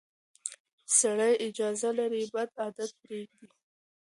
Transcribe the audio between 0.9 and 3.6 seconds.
سړی اجازه لري بد عادت پرېږدي.